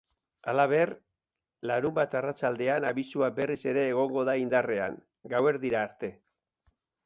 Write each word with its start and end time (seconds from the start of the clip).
Halaber, 0.51 0.91
larunbat 1.71 2.15
arratsaldean 2.21 2.89
abisua 2.93 3.31
berriz 3.41 3.61
ere 3.75 3.87
egongo 3.93 4.27
da 4.33 4.37
indarrean, 4.47 5.01
gauerdira 5.37 5.87
arte. 5.89 6.15